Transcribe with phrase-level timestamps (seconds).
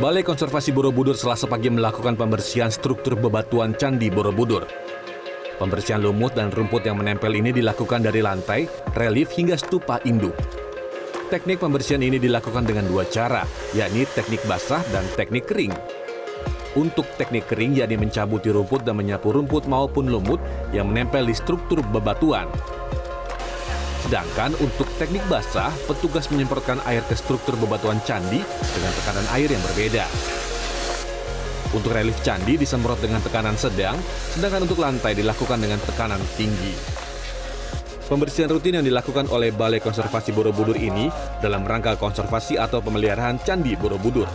[0.00, 4.64] Balai Konservasi Borobudur selasa pagi melakukan pembersihan struktur bebatuan Candi Borobudur.
[5.60, 8.64] Pembersihan lumut dan rumput yang menempel ini dilakukan dari lantai,
[8.96, 10.32] relief hingga stupa induk.
[11.28, 13.44] Teknik pembersihan ini dilakukan dengan dua cara,
[13.76, 15.76] yakni teknik basah dan teknik kering.
[16.80, 20.40] Untuk teknik kering yakni mencabuti rumput dan menyapu rumput maupun lumut
[20.72, 22.48] yang menempel di struktur bebatuan.
[24.10, 29.62] Sedangkan untuk teknik basah, petugas menyemprotkan air ke struktur bebatuan candi dengan tekanan air yang
[29.70, 30.02] berbeda.
[31.70, 33.94] Untuk relief candi disemprot dengan tekanan sedang,
[34.34, 36.74] sedangkan untuk lantai dilakukan dengan tekanan tinggi.
[38.10, 41.06] Pembersihan rutin yang dilakukan oleh Balai Konservasi Borobudur ini
[41.38, 44.26] dalam rangka konservasi atau pemeliharaan Candi Borobudur.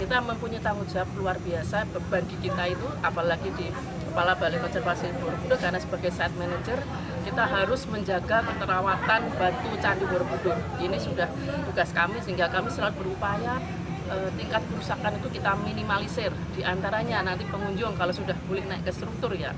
[0.00, 3.68] Kita mempunyai tanggung jawab luar biasa, beban di kita itu, apalagi di
[4.10, 6.82] Kepala Balai Konservasi Borobudur, karena sebagai site manager,
[7.22, 10.58] kita harus menjaga keterawatan batu Candi Borobudur.
[10.82, 11.30] Ini sudah
[11.70, 13.62] tugas kami, sehingga kami selalu berupaya
[14.10, 16.34] eh, tingkat kerusakan itu kita minimalisir.
[16.58, 19.54] Di antaranya nanti pengunjung kalau sudah boleh naik ke struktur ya,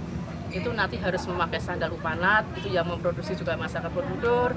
[0.52, 4.52] itu nanti harus memakai sandal upanat, itu yang memproduksi juga masyarakat Borobudur.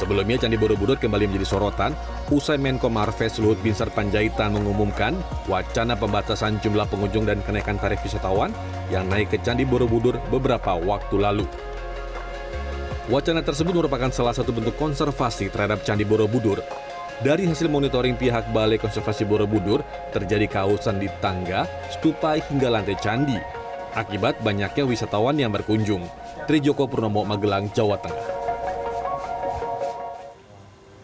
[0.00, 1.92] Sebelumnya Candi Borobudur kembali menjadi sorotan
[2.32, 5.12] usai Menko Marves Luhut Binsar Panjaitan mengumumkan
[5.50, 8.54] wacana pembatasan jumlah pengunjung dan kenaikan tarif wisatawan
[8.88, 11.46] yang naik ke Candi Borobudur beberapa waktu lalu.
[13.08, 16.60] Wacana tersebut merupakan salah satu bentuk konservasi terhadap Candi Borobudur.
[17.18, 19.82] Dari hasil monitoring pihak Balai Konservasi Borobudur,
[20.14, 23.34] terjadi kausan di tangga, stupa hingga lantai candi.
[23.98, 26.06] Akibat banyaknya wisatawan yang berkunjung.
[26.46, 28.37] Trijoko Purnomo, Magelang, Jawa Tengah.